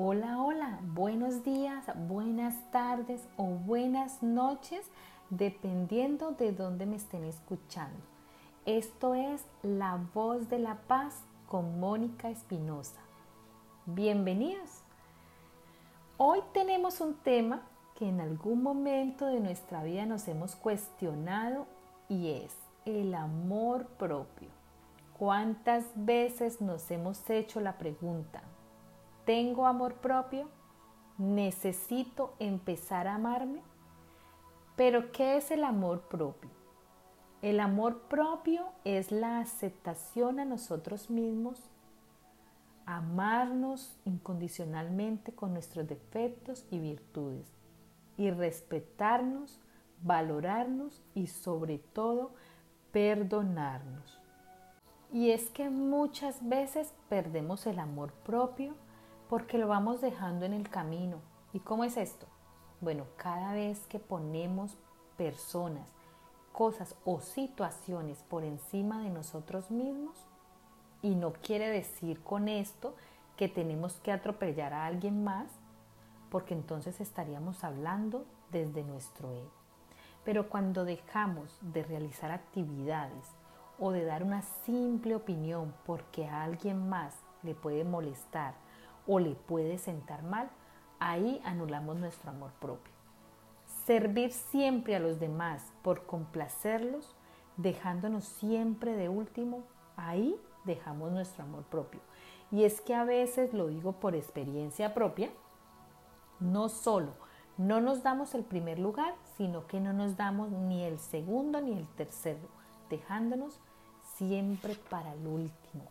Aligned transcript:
Hola, 0.00 0.40
hola, 0.40 0.78
buenos 0.94 1.42
días, 1.42 1.84
buenas 2.06 2.54
tardes 2.70 3.20
o 3.36 3.46
buenas 3.46 4.22
noches, 4.22 4.86
dependiendo 5.28 6.30
de 6.30 6.52
dónde 6.52 6.86
me 6.86 6.94
estén 6.94 7.24
escuchando. 7.24 7.98
Esto 8.64 9.16
es 9.16 9.44
La 9.64 9.98
Voz 10.14 10.48
de 10.48 10.60
la 10.60 10.76
Paz 10.86 11.24
con 11.48 11.80
Mónica 11.80 12.30
Espinosa. 12.30 13.00
Bienvenidos. 13.86 14.84
Hoy 16.16 16.42
tenemos 16.54 17.00
un 17.00 17.14
tema 17.14 17.62
que 17.96 18.08
en 18.08 18.20
algún 18.20 18.62
momento 18.62 19.26
de 19.26 19.40
nuestra 19.40 19.82
vida 19.82 20.06
nos 20.06 20.28
hemos 20.28 20.54
cuestionado 20.54 21.66
y 22.08 22.34
es 22.34 22.56
el 22.84 23.16
amor 23.16 23.86
propio. 23.98 24.50
¿Cuántas 25.18 25.86
veces 25.96 26.60
nos 26.60 26.88
hemos 26.92 27.28
hecho 27.28 27.58
la 27.60 27.78
pregunta, 27.78 28.44
¿tengo 29.28 29.66
amor 29.66 29.96
propio? 29.96 30.48
¿Necesito 31.18 32.32
empezar 32.38 33.06
a 33.06 33.16
amarme? 33.16 33.60
Pero 34.74 35.12
¿qué 35.12 35.36
es 35.36 35.50
el 35.50 35.64
amor 35.64 36.00
propio? 36.08 36.48
El 37.42 37.60
amor 37.60 38.00
propio 38.08 38.70
es 38.84 39.12
la 39.12 39.40
aceptación 39.40 40.40
a 40.40 40.46
nosotros 40.46 41.10
mismos, 41.10 41.60
amarnos 42.86 44.00
incondicionalmente 44.06 45.34
con 45.34 45.52
nuestros 45.52 45.86
defectos 45.86 46.64
y 46.70 46.78
virtudes 46.78 47.52
y 48.16 48.30
respetarnos, 48.30 49.60
valorarnos 50.00 51.02
y 51.14 51.26
sobre 51.26 51.76
todo 51.76 52.30
perdonarnos. 52.92 54.18
Y 55.12 55.32
es 55.32 55.50
que 55.50 55.68
muchas 55.68 56.48
veces 56.48 56.94
perdemos 57.10 57.66
el 57.66 57.78
amor 57.78 58.14
propio 58.24 58.74
porque 59.28 59.58
lo 59.58 59.68
vamos 59.68 60.00
dejando 60.00 60.44
en 60.46 60.54
el 60.54 60.68
camino. 60.68 61.18
¿Y 61.52 61.60
cómo 61.60 61.84
es 61.84 61.96
esto? 61.96 62.26
Bueno, 62.80 63.04
cada 63.16 63.52
vez 63.52 63.86
que 63.86 63.98
ponemos 63.98 64.76
personas, 65.16 65.88
cosas 66.52 66.94
o 67.04 67.20
situaciones 67.20 68.22
por 68.28 68.44
encima 68.44 69.02
de 69.02 69.10
nosotros 69.10 69.70
mismos, 69.70 70.26
y 71.02 71.14
no 71.14 71.32
quiere 71.32 71.68
decir 71.68 72.22
con 72.22 72.48
esto 72.48 72.94
que 73.36 73.48
tenemos 73.48 73.94
que 74.00 74.12
atropellar 74.12 74.72
a 74.72 74.86
alguien 74.86 75.22
más, 75.22 75.46
porque 76.30 76.54
entonces 76.54 77.00
estaríamos 77.00 77.62
hablando 77.64 78.26
desde 78.50 78.82
nuestro 78.82 79.32
ego. 79.32 79.52
Pero 80.24 80.48
cuando 80.48 80.84
dejamos 80.84 81.56
de 81.60 81.84
realizar 81.84 82.32
actividades 82.32 83.30
o 83.78 83.92
de 83.92 84.04
dar 84.04 84.24
una 84.24 84.42
simple 84.42 85.14
opinión 85.14 85.72
porque 85.86 86.26
a 86.26 86.42
alguien 86.42 86.88
más 86.88 87.14
le 87.42 87.54
puede 87.54 87.84
molestar 87.84 88.54
o 89.08 89.18
le 89.18 89.34
puede 89.34 89.78
sentar 89.78 90.22
mal, 90.22 90.48
ahí 91.00 91.40
anulamos 91.44 91.96
nuestro 91.96 92.30
amor 92.30 92.52
propio. 92.60 92.92
Servir 93.84 94.32
siempre 94.32 94.94
a 94.94 95.00
los 95.00 95.18
demás 95.18 95.72
por 95.82 96.06
complacerlos, 96.06 97.16
dejándonos 97.56 98.24
siempre 98.24 98.94
de 98.94 99.08
último, 99.08 99.64
ahí 99.96 100.40
dejamos 100.64 101.10
nuestro 101.10 101.42
amor 101.42 101.64
propio. 101.64 102.00
Y 102.52 102.62
es 102.62 102.80
que 102.80 102.94
a 102.94 103.02
veces, 103.02 103.52
lo 103.52 103.66
digo 103.66 103.92
por 103.92 104.14
experiencia 104.14 104.94
propia, 104.94 105.30
no 106.38 106.68
solo 106.68 107.12
no 107.58 107.80
nos 107.80 108.04
damos 108.04 108.36
el 108.36 108.44
primer 108.44 108.78
lugar, 108.78 109.16
sino 109.36 109.66
que 109.66 109.80
no 109.80 109.92
nos 109.92 110.16
damos 110.16 110.50
ni 110.50 110.84
el 110.84 111.00
segundo 111.00 111.60
ni 111.60 111.72
el 111.72 111.88
tercero, 111.88 112.38
dejándonos 112.88 113.58
siempre 114.14 114.76
para 114.88 115.12
el 115.12 115.26
último. 115.26 115.82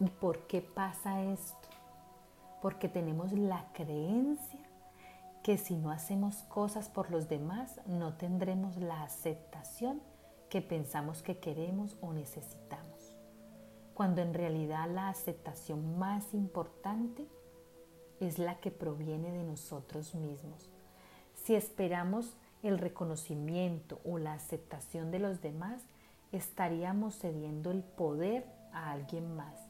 ¿Y 0.00 0.08
por 0.08 0.38
qué 0.46 0.62
pasa 0.62 1.22
esto? 1.24 1.68
Porque 2.62 2.88
tenemos 2.88 3.32
la 3.32 3.66
creencia 3.74 4.60
que 5.42 5.58
si 5.58 5.76
no 5.76 5.90
hacemos 5.90 6.36
cosas 6.44 6.88
por 6.88 7.10
los 7.10 7.28
demás 7.28 7.80
no 7.86 8.14
tendremos 8.14 8.76
la 8.76 9.02
aceptación 9.02 10.00
que 10.48 10.62
pensamos 10.62 11.22
que 11.22 11.38
queremos 11.38 11.96
o 12.00 12.12
necesitamos. 12.12 13.14
Cuando 13.94 14.22
en 14.22 14.32
realidad 14.32 14.88
la 14.88 15.08
aceptación 15.08 15.98
más 15.98 16.32
importante 16.32 17.26
es 18.20 18.38
la 18.38 18.60
que 18.60 18.70
proviene 18.70 19.32
de 19.32 19.42
nosotros 19.42 20.14
mismos. 20.14 20.70
Si 21.34 21.54
esperamos 21.54 22.36
el 22.62 22.78
reconocimiento 22.78 24.00
o 24.04 24.18
la 24.18 24.34
aceptación 24.34 25.10
de 25.10 25.18
los 25.18 25.40
demás, 25.40 25.82
estaríamos 26.30 27.18
cediendo 27.18 27.72
el 27.72 27.82
poder 27.82 28.46
a 28.72 28.92
alguien 28.92 29.34
más. 29.34 29.61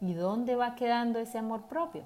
¿Y 0.00 0.14
dónde 0.14 0.56
va 0.56 0.74
quedando 0.74 1.18
ese 1.18 1.38
amor 1.38 1.62
propio? 1.62 2.04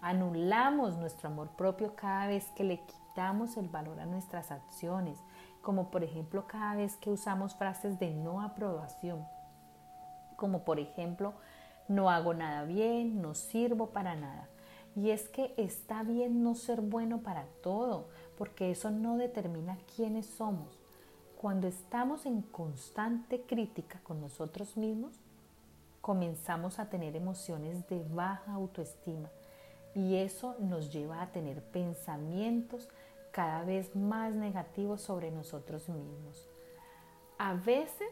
Anulamos 0.00 0.96
nuestro 0.96 1.28
amor 1.28 1.48
propio 1.50 1.94
cada 1.96 2.26
vez 2.26 2.46
que 2.56 2.64
le 2.64 2.80
quitamos 2.80 3.56
el 3.56 3.68
valor 3.68 3.98
a 4.00 4.06
nuestras 4.06 4.50
acciones, 4.50 5.18
como 5.62 5.90
por 5.90 6.04
ejemplo 6.04 6.46
cada 6.46 6.76
vez 6.76 6.96
que 6.96 7.10
usamos 7.10 7.54
frases 7.54 7.98
de 7.98 8.10
no 8.10 8.42
aprobación, 8.42 9.26
como 10.36 10.64
por 10.64 10.78
ejemplo, 10.78 11.34
no 11.88 12.10
hago 12.10 12.34
nada 12.34 12.64
bien, 12.64 13.20
no 13.20 13.34
sirvo 13.34 13.88
para 13.88 14.14
nada. 14.14 14.48
Y 14.94 15.10
es 15.10 15.28
que 15.28 15.54
está 15.56 16.02
bien 16.02 16.42
no 16.42 16.54
ser 16.54 16.80
bueno 16.80 17.22
para 17.22 17.46
todo, 17.62 18.08
porque 18.36 18.70
eso 18.70 18.90
no 18.90 19.16
determina 19.16 19.78
quiénes 19.96 20.26
somos. 20.26 20.78
Cuando 21.40 21.66
estamos 21.66 22.26
en 22.26 22.42
constante 22.42 23.42
crítica 23.42 24.00
con 24.02 24.20
nosotros 24.20 24.76
mismos, 24.76 25.18
comenzamos 26.08 26.78
a 26.78 26.88
tener 26.88 27.16
emociones 27.16 27.86
de 27.86 28.02
baja 28.02 28.54
autoestima 28.54 29.28
y 29.94 30.16
eso 30.16 30.56
nos 30.58 30.90
lleva 30.90 31.20
a 31.20 31.32
tener 31.32 31.62
pensamientos 31.62 32.88
cada 33.30 33.62
vez 33.62 33.94
más 33.94 34.32
negativos 34.32 35.02
sobre 35.02 35.30
nosotros 35.30 35.86
mismos. 35.90 36.48
A 37.36 37.52
veces 37.52 38.08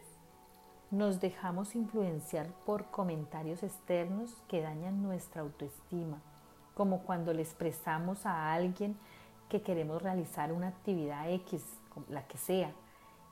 nos 0.91 1.21
dejamos 1.23 1.75
influenciar 1.75 2.49
por 2.67 2.91
comentarios 2.91 3.63
externos 3.63 4.31
que 4.47 4.61
dañan 4.61 5.03
nuestra 5.03 5.41
autoestima, 5.41 6.21
como 6.75 7.01
cuando 7.01 7.33
le 7.33 7.41
expresamos 7.41 8.27
a 8.27 8.53
alguien 8.53 8.95
que 9.49 9.63
queremos 9.63 10.03
realizar 10.03 10.53
una 10.53 10.69
actividad 10.69 11.31
X, 11.31 11.65
la 12.11 12.27
que 12.27 12.37
sea, 12.37 12.73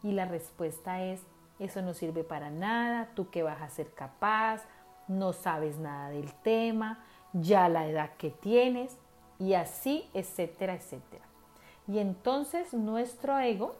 y 0.02 0.12
la 0.12 0.24
respuesta 0.24 1.02
es, 1.02 1.20
eso 1.58 1.82
no 1.82 1.94
sirve 1.94 2.24
para 2.24 2.50
nada, 2.50 3.10
tú 3.14 3.30
que 3.30 3.42
vas 3.42 3.62
a 3.62 3.68
ser 3.68 3.92
capaz, 3.92 4.64
no 5.08 5.32
sabes 5.32 5.78
nada 5.78 6.10
del 6.10 6.32
tema, 6.34 7.04
ya 7.32 7.68
la 7.68 7.86
edad 7.86 8.10
que 8.16 8.30
tienes 8.30 8.96
y 9.38 9.54
así, 9.54 10.08
etcétera, 10.14 10.74
etcétera. 10.74 11.24
Y 11.86 11.98
entonces 11.98 12.72
nuestro 12.72 13.38
ego 13.38 13.74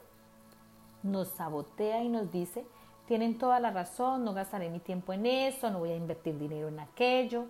nos 1.03 1.29
sabotea 1.29 2.03
y 2.03 2.09
nos 2.09 2.31
dice, 2.31 2.65
tienen 3.07 3.37
toda 3.37 3.59
la 3.59 3.71
razón, 3.71 4.23
no 4.23 4.33
gastaré 4.33 4.69
mi 4.69 4.79
tiempo 4.79 5.13
en 5.13 5.25
eso, 5.25 5.69
no 5.69 5.79
voy 5.79 5.91
a 5.91 5.95
invertir 5.95 6.37
dinero 6.37 6.67
en 6.67 6.79
aquello. 6.79 7.45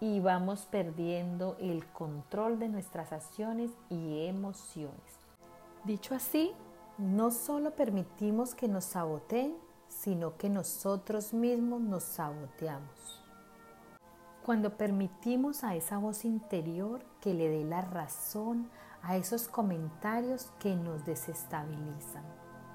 Y 0.00 0.20
vamos 0.20 0.66
perdiendo 0.70 1.56
el 1.58 1.84
control 1.86 2.58
de 2.60 2.68
nuestras 2.68 3.12
acciones 3.12 3.72
y 3.90 4.26
emociones. 4.26 5.18
Dicho 5.84 6.14
así, 6.14 6.52
no 6.98 7.30
solo 7.30 7.76
permitimos 7.76 8.56
que 8.56 8.66
nos 8.66 8.84
saboteen, 8.84 9.56
sino 9.88 10.36
que 10.36 10.50
nosotros 10.50 11.32
mismos 11.32 11.80
nos 11.80 12.02
saboteamos. 12.02 13.24
Cuando 14.44 14.76
permitimos 14.76 15.62
a 15.62 15.76
esa 15.76 15.98
voz 15.98 16.24
interior 16.24 17.04
que 17.20 17.34
le 17.34 17.48
dé 17.48 17.64
la 17.64 17.82
razón 17.82 18.68
a 19.02 19.16
esos 19.16 19.46
comentarios 19.46 20.50
que 20.58 20.74
nos 20.74 21.04
desestabilizan, 21.04 22.24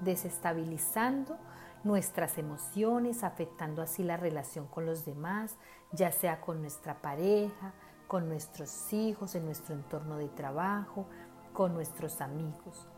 desestabilizando 0.00 1.36
nuestras 1.82 2.38
emociones, 2.38 3.24
afectando 3.24 3.82
así 3.82 4.02
la 4.02 4.16
relación 4.16 4.66
con 4.68 4.86
los 4.86 5.04
demás, 5.04 5.56
ya 5.92 6.10
sea 6.10 6.40
con 6.40 6.62
nuestra 6.62 7.02
pareja, 7.02 7.74
con 8.08 8.28
nuestros 8.28 8.90
hijos, 8.94 9.34
en 9.34 9.44
nuestro 9.44 9.74
entorno 9.74 10.16
de 10.16 10.28
trabajo, 10.28 11.04
con 11.52 11.74
nuestros 11.74 12.22
amigos 12.22 12.88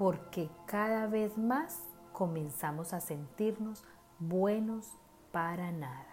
porque 0.00 0.48
cada 0.64 1.06
vez 1.08 1.36
más 1.36 1.78
comenzamos 2.14 2.94
a 2.94 3.00
sentirnos 3.00 3.84
buenos 4.18 4.94
para 5.30 5.72
nada. 5.72 6.06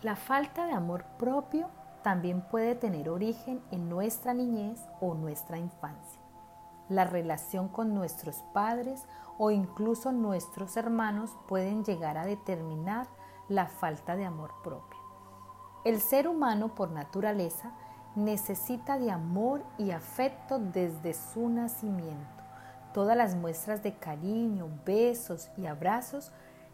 La 0.00 0.16
falta 0.16 0.64
de 0.64 0.72
amor 0.72 1.04
propio 1.18 1.68
también 2.02 2.40
puede 2.40 2.74
tener 2.74 3.10
origen 3.10 3.62
en 3.70 3.90
nuestra 3.90 4.32
niñez 4.32 4.80
o 5.02 5.12
nuestra 5.12 5.58
infancia. 5.58 6.22
La 6.88 7.04
relación 7.04 7.68
con 7.68 7.94
nuestros 7.94 8.36
padres 8.54 9.06
o 9.36 9.50
incluso 9.50 10.10
nuestros 10.10 10.78
hermanos 10.78 11.36
pueden 11.46 11.84
llegar 11.84 12.16
a 12.16 12.24
determinar 12.24 13.08
la 13.46 13.66
falta 13.66 14.16
de 14.16 14.24
amor 14.24 14.54
propio. 14.62 15.00
El 15.84 16.00
ser 16.00 16.28
humano 16.28 16.74
por 16.74 16.92
naturaleza 16.92 17.72
necesita 18.16 18.98
de 18.98 19.10
amor 19.10 19.62
y 19.76 19.90
afecto 19.90 20.58
desde 20.58 21.12
su 21.12 21.50
nacimiento. 21.50 22.43
Todas 22.94 23.16
las 23.16 23.34
muestras 23.34 23.82
de 23.82 23.92
cariño, 23.92 24.68
besos 24.86 25.50
y 25.56 25.66
abrazos 25.66 26.30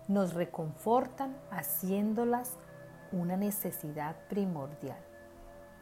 nos 0.06 0.34
reconfortan 0.34 1.34
haciéndolas 1.50 2.58
una 3.10 3.38
necesidad 3.38 4.16
primordial. 4.28 4.98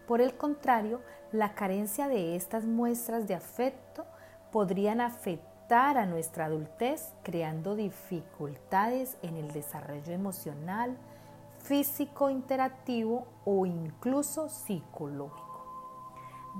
Por 0.06 0.20
el 0.20 0.36
contrario, 0.36 1.00
la 1.32 1.54
carencia 1.54 2.06
de 2.06 2.36
estas 2.36 2.64
muestras 2.66 3.26
de 3.26 3.34
afecto 3.34 4.04
podrían 4.52 5.00
afectar 5.00 5.98
a 5.98 6.06
nuestra 6.06 6.44
adultez, 6.44 7.12
creando 7.24 7.74
dificultades 7.74 9.18
en 9.22 9.36
el 9.36 9.50
desarrollo 9.50 10.12
emocional, 10.12 10.96
físico, 11.58 12.30
interactivo 12.30 13.26
o 13.44 13.66
incluso 13.66 14.48
psicológico. 14.48 15.48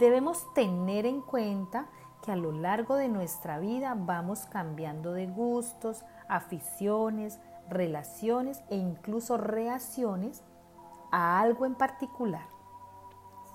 Debemos 0.01 0.53
tener 0.55 1.07
en 1.07 1.23
cuenta 1.23 1.87
que 2.23 2.32
a 2.32 2.37
lo 2.37 2.53
largo 2.53 2.97
de 2.97 3.09
nuestra 3.09 3.59
vida 3.59 3.94
vamos 3.97 4.47
cambiando 4.47 5.12
de 5.12 5.26
gustos, 5.26 6.05
aficiones, 6.29 7.38
relaciones 7.69 8.62
e 8.70 8.76
incluso 8.76 9.37
reacciones 9.37 10.43
a 11.11 11.41
algo 11.41 11.67
en 11.67 11.75
particular. 11.75 12.47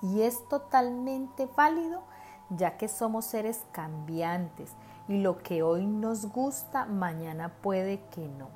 Y 0.02 0.22
es 0.22 0.46
totalmente 0.48 1.48
válido 1.56 2.02
ya 2.50 2.76
que 2.76 2.88
somos 2.88 3.24
seres 3.24 3.64
cambiantes 3.72 4.72
y 5.08 5.20
lo 5.20 5.38
que 5.38 5.62
hoy 5.62 5.86
nos 5.86 6.26
gusta 6.26 6.86
mañana 6.86 7.50
puede 7.62 8.00
que 8.10 8.28
no. 8.28 8.48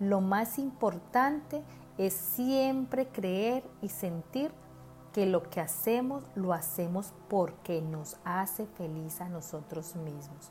Lo 0.00 0.20
más 0.20 0.58
importante 0.58 1.62
es 1.98 2.14
siempre 2.14 3.08
creer 3.08 3.64
y 3.82 3.88
sentir 3.88 4.52
que 5.12 5.26
lo 5.26 5.42
que 5.50 5.60
hacemos 5.60 6.24
lo 6.34 6.52
hacemos 6.52 7.12
porque 7.28 7.82
nos 7.82 8.16
hace 8.24 8.66
feliz 8.66 9.20
a 9.20 9.28
nosotros 9.28 9.94
mismos. 9.96 10.50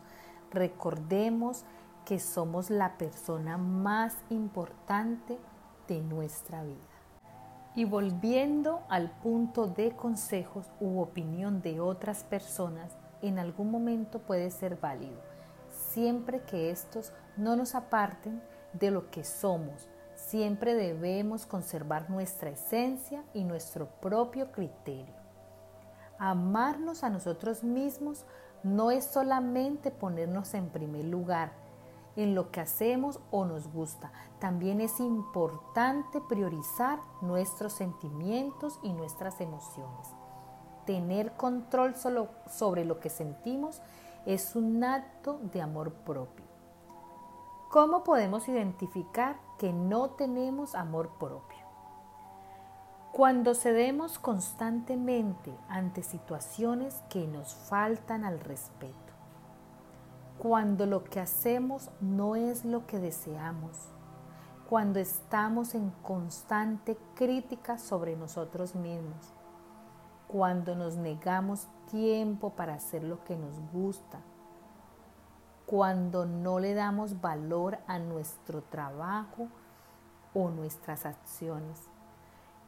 Recordemos 0.52 1.66
que 2.06 2.19
somos 2.19 2.69
la 2.69 2.98
persona 2.98 3.58
más 3.58 4.16
importante 4.30 5.40
de 5.88 6.02
nuestra 6.02 6.63
vida. 6.63 6.78
Y 7.74 7.86
volviendo 7.86 8.84
al 8.90 9.12
punto 9.12 9.68
de 9.68 9.96
consejos 9.96 10.69
u 10.80 11.00
opinión 11.00 11.62
de 11.62 11.80
otras 11.80 12.24
personas, 12.24 12.98
en 13.22 13.40
algún 13.40 13.72
momento 13.72 14.19
puede 14.19 14.52
ser 14.52 14.75
válido, 14.78 15.22
siempre 15.69 16.42
que 16.42 16.72
estos 16.72 17.13
no 17.38 17.56
nos 17.56 17.75
aparten 17.75 18.42
de 18.74 18.92
lo 18.92 19.10
que 19.10 19.24
somos. 19.24 19.88
Siempre 20.28 20.76
debemos 20.76 21.46
conservar 21.46 22.10
nuestra 22.10 22.52
esencia 22.52 23.24
y 23.34 23.44
nuestro 23.44 23.88
propio 23.88 24.52
criterio. 24.52 25.14
Amarnos 26.20 27.04
a 27.04 27.10
nosotros 27.10 27.64
mismos 27.64 28.26
no 28.64 28.92
es 28.92 29.04
solamente 29.04 29.90
ponernos 29.90 30.54
en 30.54 30.70
primer 30.70 31.06
lugar, 31.06 31.52
en 32.16 32.36
lo 32.36 32.52
que 32.52 32.62
hacemos 32.62 33.20
o 33.32 33.46
nos 33.46 33.68
gusta. 33.74 34.12
También 34.40 34.80
es 34.80 35.00
importante 35.00 36.22
priorizar 36.30 37.00
nuestros 37.22 37.74
sentimientos 37.74 38.80
y 38.84 38.94
nuestras 38.94 39.42
emociones. 39.42 40.08
Tener 40.86 41.32
control 41.34 41.96
solo 41.96 42.30
sobre 42.48 42.86
lo 42.86 43.00
que 43.00 43.10
sentimos 43.10 43.82
es 44.28 44.56
un 44.56 44.84
acto 44.84 45.40
de 45.52 45.62
amor 45.62 45.92
propio. 45.92 46.50
¿Cómo 47.72 48.04
podemos 48.04 48.48
identificar 48.48 49.40
que 49.58 49.74
no 49.74 50.12
tenemos 50.12 50.76
amor 50.76 51.10
propio? 51.18 51.66
Cuando 53.12 53.56
cedemos 53.56 54.20
constantemente 54.20 55.58
ante 55.70 56.04
situaciones 56.04 57.02
que 57.10 57.28
nos 57.28 57.56
faltan 57.56 58.26
al 58.26 58.40
respeto 58.40 59.12
cuando 60.42 60.88
lo 60.88 61.04
que 61.04 61.20
hacemos 61.20 61.92
no 62.00 62.36
es 62.36 62.66
lo 62.66 62.88
que 62.88 62.98
deseamos, 62.98 63.78
cuando 64.68 64.98
estamos 64.98 65.76
en 65.76 65.92
constante 66.02 66.98
crítica 67.14 67.78
sobre 67.78 68.16
nosotros 68.16 68.74
mismos, 68.74 69.36
cuando 70.28 70.76
nos 70.76 70.98
negamos 70.98 71.68
tiempo 71.92 72.50
para 72.56 72.74
hacer 72.74 73.04
lo 73.04 73.24
que 73.24 73.38
nos 73.38 73.54
gusta, 73.72 74.18
cuando 75.72 76.26
no 76.26 76.60
le 76.60 76.74
damos 76.74 77.22
valor 77.22 77.80
a 77.88 77.98
nuestro 77.98 78.62
trabajo 78.62 79.48
o 80.34 80.50
nuestras 80.50 81.06
acciones, 81.06 81.80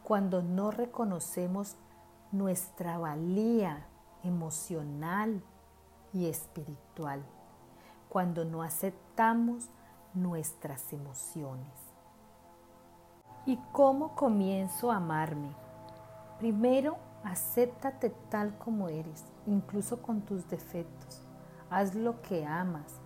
cuando 0.03 0.41
no 0.41 0.71
reconocemos 0.71 1.75
nuestra 2.31 2.97
valía 2.97 3.85
emocional 4.23 5.43
y 6.13 6.27
espiritual 6.27 7.21
cuando 8.13 8.45
no 8.45 8.61
aceptamos 8.61 9.69
nuestras 10.13 10.93
emociones. 10.93 11.73
¿Y 13.47 13.57
cómo 13.71 14.15
comienzo 14.15 14.91
a 14.91 14.97
amarme? 14.97 15.49
Primero, 16.37 16.97
acéptate 17.23 18.11
tal 18.29 18.55
como 18.59 18.87
eres, 18.87 19.25
incluso 19.47 20.01
con 20.03 20.21
tus 20.21 20.47
defectos. 20.47 21.22
Haz 21.73 21.95
lo 21.95 22.21
que 22.21 22.45
amas. 22.45 23.01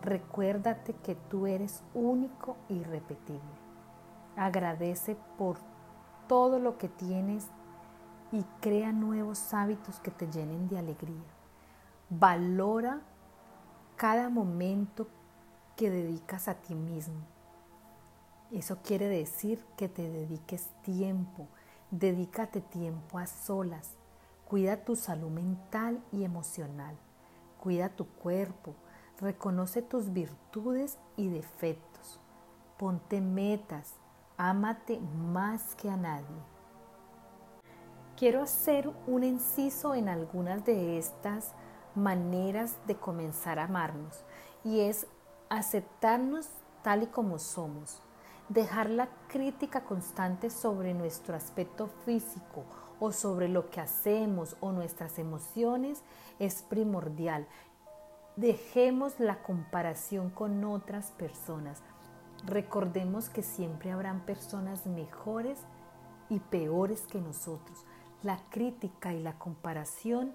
Recuérdate 0.00 0.94
que 0.94 1.14
tú 1.14 1.46
eres 1.46 1.82
único 1.92 2.56
y 2.70 2.76
irrepetible. 2.76 3.42
Agradece 4.34 5.14
por 5.36 5.58
todo 6.26 6.58
lo 6.58 6.78
que 6.78 6.88
tienes 6.88 7.48
y 8.32 8.44
crea 8.62 8.92
nuevos 8.92 9.52
hábitos 9.52 10.00
que 10.00 10.10
te 10.10 10.26
llenen 10.26 10.70
de 10.70 10.78
alegría. 10.78 11.28
Valora 12.08 13.02
cada 13.96 14.30
momento 14.30 15.06
que 15.76 15.90
dedicas 15.90 16.48
a 16.48 16.54
ti 16.54 16.74
mismo. 16.74 17.20
Eso 18.50 18.78
quiere 18.82 19.10
decir 19.10 19.62
que 19.76 19.90
te 19.90 20.08
dediques 20.08 20.70
tiempo, 20.80 21.46
dedícate 21.90 22.62
tiempo 22.62 23.18
a 23.18 23.26
solas, 23.26 23.98
cuida 24.48 24.82
tu 24.82 24.96
salud 24.96 25.28
mental 25.28 26.02
y 26.10 26.24
emocional, 26.24 26.96
cuida 27.58 27.90
tu 27.90 28.06
cuerpo, 28.06 28.74
reconoce 29.20 29.82
tus 29.82 30.12
virtudes 30.12 30.98
y 31.16 31.28
defectos, 31.28 32.20
ponte 32.78 33.20
metas, 33.20 33.94
ámate 34.36 35.00
más 35.00 35.74
que 35.74 35.90
a 35.90 35.96
nadie. 35.96 36.42
Quiero 38.16 38.42
hacer 38.42 38.90
un 39.06 39.22
inciso 39.24 39.94
en 39.94 40.08
algunas 40.08 40.64
de 40.64 40.98
estas 40.98 41.54
maneras 41.94 42.76
de 42.86 42.96
comenzar 42.96 43.58
a 43.58 43.64
amarnos 43.64 44.24
y 44.64 44.80
es 44.80 45.06
aceptarnos 45.48 46.48
tal 46.82 47.04
y 47.04 47.06
como 47.06 47.38
somos, 47.38 48.02
dejar 48.48 48.90
la 48.90 49.08
crítica 49.28 49.84
constante 49.84 50.50
sobre 50.50 50.94
nuestro 50.94 51.34
aspecto 51.34 51.88
físico 52.04 52.64
o 53.00 53.12
sobre 53.12 53.48
lo 53.48 53.70
que 53.70 53.80
hacemos 53.80 54.56
o 54.60 54.72
nuestras 54.72 55.18
emociones 55.18 56.02
es 56.38 56.62
primordial. 56.62 57.46
Dejemos 58.36 59.18
la 59.18 59.42
comparación 59.42 60.30
con 60.30 60.64
otras 60.64 61.10
personas. 61.12 61.82
Recordemos 62.46 63.28
que 63.28 63.42
siempre 63.42 63.90
habrán 63.90 64.20
personas 64.20 64.86
mejores 64.86 65.58
y 66.28 66.38
peores 66.38 67.02
que 67.02 67.20
nosotros. 67.20 67.84
La 68.22 68.38
crítica 68.50 69.12
y 69.12 69.22
la 69.22 69.38
comparación 69.38 70.32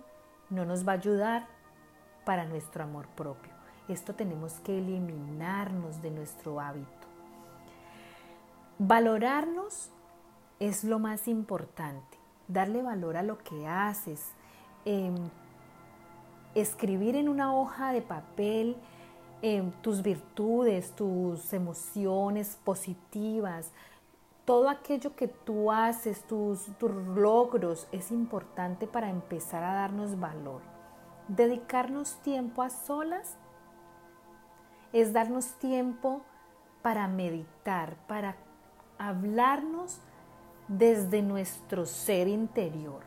no 0.49 0.65
nos 0.65 0.87
va 0.87 0.93
a 0.93 0.95
ayudar 0.95 1.47
para 2.25 2.45
nuestro 2.45 2.83
amor 2.83 3.07
propio. 3.09 3.51
Esto 3.87 4.15
tenemos 4.15 4.53
que 4.61 4.77
eliminarnos 4.77 6.01
de 6.01 6.11
nuestro 6.11 6.59
hábito. 6.59 7.07
Valorarnos 8.79 9.91
es 10.59 10.83
lo 10.83 10.99
más 10.99 11.27
importante. 11.27 12.22
Darle 12.47 12.81
valor 12.81 13.17
a 13.17 13.23
lo 13.23 13.37
que 13.39 13.67
haces. 13.67 14.31
Em, 14.85 15.15
escribir 16.55 17.15
en 17.15 17.29
una 17.29 17.55
hoja 17.55 17.91
de 17.93 18.01
papel 18.01 18.77
em, 19.41 19.71
tus 19.81 20.01
virtudes, 20.01 20.91
tus 20.91 21.51
emociones 21.53 22.57
positivas, 22.63 23.71
todo 24.45 24.69
aquello 24.69 25.15
que 25.15 25.27
tú 25.27 25.71
haces, 25.71 26.23
tus, 26.23 26.65
tus 26.77 26.91
logros, 26.91 27.87
es 27.91 28.11
importante 28.11 28.87
para 28.87 29.09
empezar 29.09 29.63
a 29.63 29.73
darnos 29.73 30.19
valor. 30.19 30.61
Dedicarnos 31.27 32.15
tiempo 32.21 32.61
a 32.61 32.69
solas 32.69 33.37
es 34.91 35.13
darnos 35.13 35.53
tiempo 35.59 36.21
para 36.81 37.07
meditar, 37.07 37.95
para 38.07 38.35
hablarnos 38.97 39.99
desde 40.67 41.21
nuestro 41.21 41.85
ser 41.85 42.27
interior. 42.27 43.01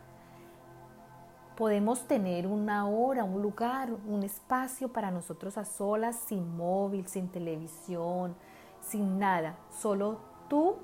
Podemos 1.57 2.07
tener 2.07 2.47
una 2.47 2.87
hora, 2.87 3.25
un 3.25 3.41
lugar, 3.41 3.91
un 4.07 4.23
espacio 4.23 4.93
para 4.93 5.11
nosotros 5.11 5.57
a 5.57 5.65
solas, 5.65 6.17
sin 6.27 6.57
móvil, 6.57 7.07
sin 7.07 7.29
televisión, 7.29 8.35
sin 8.83 9.19
nada, 9.19 9.57
solo 9.71 10.19
tú 10.49 10.77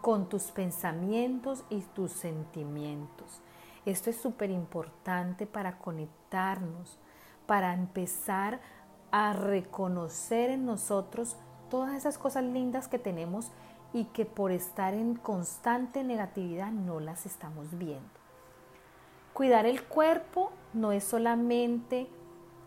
con 0.00 0.28
tus 0.28 0.44
pensamientos 0.44 1.64
y 1.68 1.80
tus 1.80 2.12
sentimientos. 2.12 3.42
Esto 3.84 4.08
es 4.08 4.16
súper 4.16 4.50
importante 4.50 5.46
para 5.46 5.78
conectarnos, 5.78 6.98
para 7.46 7.74
empezar 7.74 8.60
a 9.10 9.34
reconocer 9.34 10.50
en 10.50 10.64
nosotros 10.64 11.36
todas 11.68 11.94
esas 11.94 12.18
cosas 12.18 12.44
lindas 12.44 12.88
que 12.88 12.98
tenemos 12.98 13.50
y 13.94 14.06
que 14.06 14.26
por 14.26 14.50
estar 14.50 14.92
en 14.92 15.14
constante 15.14 16.04
negatividad 16.04 16.72
no 16.72 17.00
las 17.00 17.24
estamos 17.24 17.78
viendo. 17.78 18.10
Cuidar 19.32 19.64
el 19.64 19.84
cuerpo 19.84 20.52
no 20.74 20.92
es 20.92 21.04
solamente 21.04 22.08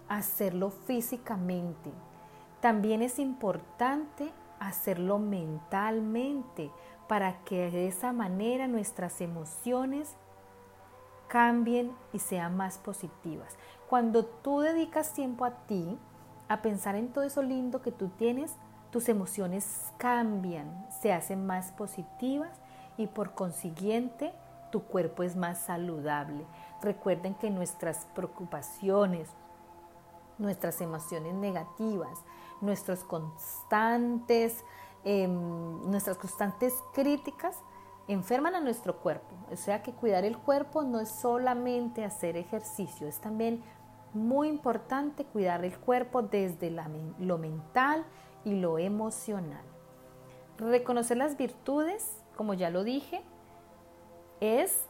hacerlo 0.08 0.72
físicamente, 0.72 1.92
también 2.62 3.02
es 3.02 3.20
importante 3.20 4.32
hacerlo 4.60 5.20
mentalmente 5.20 6.72
para 7.08 7.44
que 7.44 7.70
de 7.72 7.88
esa 7.88 8.14
manera 8.14 8.68
nuestras 8.68 9.22
emociones 9.22 10.16
cambien 11.28 11.92
y 12.14 12.20
sean 12.20 12.56
más 12.56 12.78
positivas. 12.78 13.58
Cuando 13.90 14.26
tú 14.26 14.62
dedicas 14.62 15.14
tiempo 15.14 15.46
a 15.46 15.52
ti, 15.68 15.98
a 16.48 16.62
pensar 16.62 16.96
en 16.96 17.10
todo 17.10 17.26
eso 17.26 17.42
lindo 17.42 17.82
que 17.82 17.92
tú 17.92 18.08
tienes, 18.18 18.56
tus 18.92 19.10
emociones 19.10 19.92
cambian, 19.98 20.88
se 21.02 21.12
hacen 21.14 21.46
más 21.46 21.72
positivas 21.72 22.52
y 22.98 23.08
por 23.08 23.34
consiguiente 23.34 24.34
tu 24.72 24.84
cuerpo 24.84 25.24
es 25.24 25.36
más 25.36 25.60
saludable. 25.60 26.46
Recuerden 26.82 27.36
que 27.36 27.50
nuestras 27.50 28.06
preocupaciones, 28.16 29.30
nuestras 30.38 30.82
emociones 30.82 31.34
negativas, 31.34 32.20
nuestros 32.62 33.04
constantes, 33.04 34.64
em, 35.04 35.90
nuestras 35.90 36.18
constantes 36.18 36.74
críticas 36.94 37.56
enferman 38.08 38.56
a 38.56 38.62
nuestro 38.62 38.98
cuerpo. 38.98 39.36
O 39.52 39.56
sea 39.56 39.84
que 39.84 39.92
cuidar 39.92 40.24
el 40.26 40.38
cuerpo 40.38 40.84
no 40.84 41.00
es 41.00 41.10
solamente 41.10 42.06
hacer 42.06 42.38
ejercicio, 42.38 43.08
es 43.08 43.20
también 43.20 43.64
muy 44.14 44.48
importante 44.48 45.26
cuidar 45.26 45.64
el 45.66 45.78
cuerpo 45.78 46.22
desde 46.22 46.72
lo 47.20 47.38
mental 47.38 48.06
y 48.48 48.56
lo 48.56 48.80
emocional. 48.80 49.64
Reconocer 50.58 51.18
las 51.18 51.36
virtudes, 51.36 52.24
como 52.38 52.54
ya 52.54 52.70
lo 52.70 52.86
dije, 52.86 53.22
es 54.40 54.86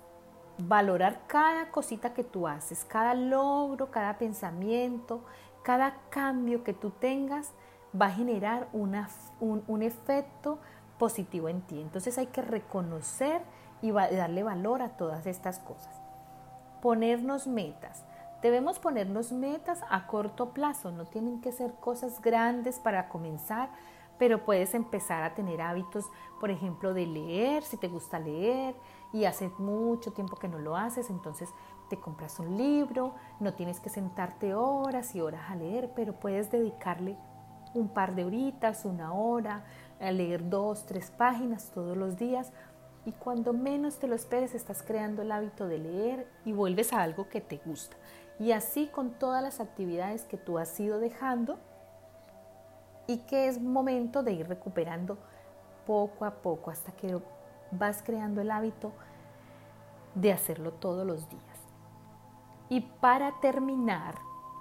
valorar 0.59 1.21
cada 1.25 1.71
cosita 1.71 2.13
que 2.13 2.23
tú 2.23 2.47
haces, 2.47 2.85
cada 2.85 3.15
logro, 3.15 3.89
cada 3.89 4.19
pensamiento, 4.19 5.23
cada 5.63 5.97
cambio 6.11 6.63
que 6.63 6.73
tú 6.73 6.91
tengas 6.91 7.51
va 7.99 8.07
a 8.07 8.11
generar 8.11 8.67
un, 8.73 8.95
un, 9.39 9.81
efecto 9.81 10.59
positivo 10.99 11.49
en 11.49 11.61
ti. 11.61 11.81
Entonces 11.81 12.15
hay 12.19 12.27
que 12.27 12.43
reconocer 12.43 13.41
y 13.81 13.91
darle 13.91 14.43
valor 14.43 14.83
a 14.83 14.97
todas 14.97 15.25
estas 15.25 15.57
cosas. 15.57 15.99
Ponernos 16.79 17.47
metas. 17.47 18.05
Debemos 18.41 18.77
ponernos 18.77 19.31
metas 19.31 19.81
a 19.89 20.05
corto 20.07 20.51
plazo, 20.53 20.91
no 20.91 21.05
tienen 21.05 21.41
que 21.41 21.51
ser 21.51 21.73
cosas 21.75 22.21
grandes 22.21 22.79
para 22.79 23.09
comenzar, 23.09 23.69
pero 24.19 24.45
puedes 24.45 24.73
empezar 24.73 25.23
a 25.23 25.33
tener 25.33 25.61
hábitos, 25.61 26.05
por 26.39 26.51
ejemplo, 26.51 26.93
de 26.93 27.07
leer, 27.07 27.63
si 27.63 27.77
te 27.77 27.87
gusta 27.87 28.19
leer 28.19 28.75
y 29.11 29.25
hace 29.25 29.49
mucho 29.57 30.11
tiempo 30.11 30.35
que 30.35 30.47
no 30.47 30.59
lo 30.59 30.75
haces, 30.75 31.09
entonces 31.09 31.49
te 31.89 31.99
compras 31.99 32.39
un 32.39 32.57
libro, 32.57 33.15
no 33.39 33.53
tienes 33.53 33.79
que 33.79 33.89
sentarte 33.89 34.53
horas 34.53 35.15
y 35.15 35.21
horas 35.21 35.49
a 35.49 35.55
leer, 35.55 35.91
pero 35.95 36.13
puedes 36.13 36.51
dedicarle 36.51 37.17
un 37.73 37.89
par 37.89 38.15
de 38.15 38.25
horitas, 38.25 38.85
una 38.85 39.13
hora, 39.13 39.65
a 39.99 40.11
leer 40.11 40.47
dos, 40.49 40.85
tres 40.85 41.11
páginas 41.11 41.71
todos 41.73 41.97
los 41.97 42.17
días 42.17 42.51
y 43.05 43.13
cuando 43.13 43.53
menos 43.53 43.99
te 43.99 44.07
lo 44.07 44.15
esperes 44.15 44.53
estás 44.53 44.83
creando 44.83 45.21
el 45.21 45.31
hábito 45.31 45.67
de 45.67 45.77
leer 45.77 46.27
y 46.43 46.51
vuelves 46.51 46.91
a 46.91 47.01
algo 47.01 47.29
que 47.29 47.39
te 47.39 47.57
gusta. 47.65 47.95
Y 48.39 48.51
así 48.51 48.87
con 48.87 49.11
todas 49.11 49.41
las 49.41 49.59
actividades 49.59 50.23
que 50.23 50.37
tú 50.37 50.57
has 50.57 50.79
ido 50.79 50.99
dejando 50.99 51.57
y 53.07 53.19
que 53.19 53.47
es 53.47 53.59
momento 53.59 54.21
de 54.21 54.33
ir 54.33 54.47
recuperando 54.47 55.17
poco 55.85 56.25
a 56.25 56.31
poco 56.31 56.69
hasta 56.69 56.91
que 56.91 57.19
vas 57.71 58.03
creando 58.03 58.41
el 58.41 58.51
hábito 58.51 58.91
de 60.13 60.33
hacerlo 60.33 60.73
todos 60.73 61.05
los 61.05 61.29
días. 61.29 61.43
Y 62.69 62.81
para 62.81 63.39
terminar, 63.39 64.15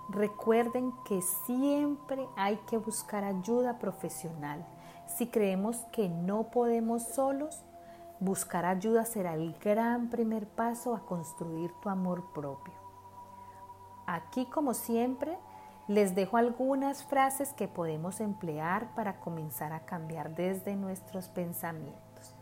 recuerden 0.08 0.92
que 1.04 1.20
siempre 1.46 2.26
hay 2.36 2.56
que 2.68 2.78
buscar 2.78 3.24
ayuda 3.24 3.78
profesional. 3.78 4.64
Si 5.06 5.26
creemos 5.26 5.78
que 5.92 6.08
no 6.08 6.44
podemos 6.50 7.02
solos, 7.02 7.64
buscar 8.20 8.64
ayuda 8.64 9.04
será 9.04 9.34
el 9.34 9.54
gran 9.58 10.08
primer 10.08 10.46
paso 10.46 10.94
a 10.94 11.00
construir 11.00 11.72
tu 11.82 11.88
amor 11.88 12.32
propio. 12.32 12.85
Aquí, 14.06 14.46
como 14.46 14.72
siempre, 14.74 15.36
les 15.88 16.14
dejo 16.14 16.36
algunas 16.36 17.04
frases 17.04 17.52
que 17.52 17.68
podemos 17.68 18.20
emplear 18.20 18.94
para 18.94 19.20
comenzar 19.20 19.72
a 19.72 19.80
cambiar 19.80 20.34
desde 20.34 20.74
nuestros 20.76 21.28
pensamientos. 21.28 22.34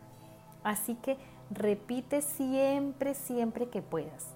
Así 0.62 0.94
que 0.94 1.18
repite 1.50 2.23
siempre, 2.23 3.14
siempre 3.14 3.68
que 3.68 3.83
puedas. 3.83 4.35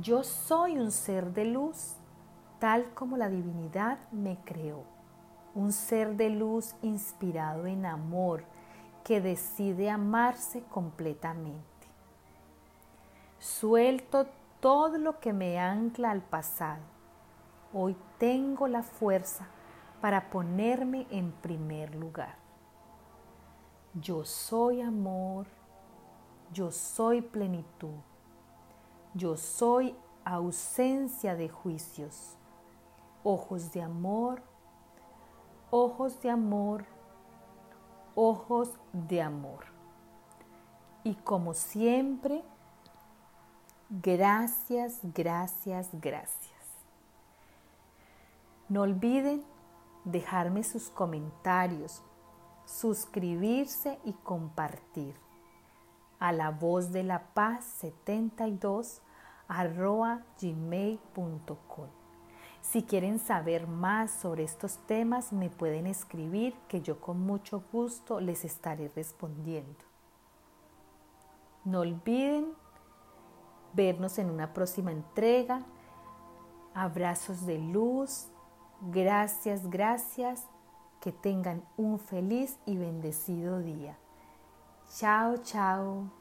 Yo 0.00 0.24
soy 0.24 0.78
un 0.78 0.90
ser 0.90 1.32
de 1.32 1.44
luz, 1.44 1.94
tal 2.58 2.92
como 2.94 3.16
la 3.16 3.28
divinidad 3.28 3.98
me 4.10 4.36
creó. 4.44 4.82
Un 5.54 5.72
ser 5.72 6.16
de 6.16 6.30
luz 6.30 6.74
inspirado 6.82 7.66
en 7.66 7.86
amor, 7.86 8.44
que 9.04 9.20
decide 9.20 9.90
amarse 9.90 10.62
completamente. 10.64 11.62
Suelto 13.38 14.26
todo 14.60 14.98
lo 14.98 15.20
que 15.20 15.32
me 15.32 15.58
ancla 15.58 16.10
al 16.10 16.22
pasado 16.22 16.98
Hoy 17.74 17.94
tengo 18.16 18.66
la 18.66 18.82
fuerza 18.82 19.46
para 20.00 20.30
ponerme 20.30 21.06
en 21.10 21.32
primer 21.32 21.94
lugar. 21.94 22.36
Yo 23.92 24.24
soy 24.24 24.80
amor, 24.80 25.46
yo 26.50 26.70
soy 26.70 27.20
plenitud, 27.20 27.98
yo 29.12 29.36
soy 29.36 29.94
ausencia 30.24 31.34
de 31.34 31.50
juicios, 31.50 32.38
ojos 33.22 33.70
de 33.72 33.82
amor, 33.82 34.40
ojos 35.70 36.22
de 36.22 36.30
amor, 36.30 36.86
ojos 38.14 38.72
de 38.94 39.20
amor. 39.20 39.66
Y 41.04 41.16
como 41.16 41.52
siempre, 41.52 42.42
gracias, 43.90 45.00
gracias, 45.02 45.88
gracias. 45.92 46.58
No 48.68 48.82
olviden 48.82 49.44
dejarme 50.04 50.62
sus 50.62 50.90
comentarios, 50.90 52.02
suscribirse 52.66 53.98
y 54.04 54.12
compartir. 54.12 55.14
A 56.18 56.32
la 56.32 56.50
voz 56.50 56.90
de 56.90 57.04
la 57.04 57.32
paz 57.32 57.64
72 57.78 59.00
arroba 59.46 60.22
gmail.com. 60.40 61.88
Si 62.60 62.82
quieren 62.82 63.18
saber 63.18 63.66
más 63.66 64.10
sobre 64.10 64.42
estos 64.44 64.78
temas, 64.86 65.32
me 65.32 65.48
pueden 65.48 65.86
escribir 65.86 66.54
que 66.68 66.82
yo 66.82 67.00
con 67.00 67.20
mucho 67.20 67.62
gusto 67.72 68.20
les 68.20 68.44
estaré 68.44 68.90
respondiendo. 68.94 69.84
No 71.64 71.80
olviden 71.80 72.52
vernos 73.78 74.18
en 74.18 74.28
una 74.28 74.52
próxima 74.52 74.90
entrega. 74.90 75.62
Abrazos 76.74 77.46
de 77.46 77.58
luz 77.58 78.26
Gracias, 78.80 79.68
gracias. 79.68 80.46
Que 81.00 81.12
tengan 81.12 81.62
un 81.76 81.98
feliz 81.98 82.58
y 82.66 82.76
bendecido 82.76 83.60
día. 83.60 83.96
Chao, 84.96 85.36
chao. 85.38 86.17